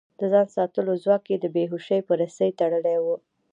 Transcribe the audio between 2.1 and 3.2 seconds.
رسۍ تړلی و.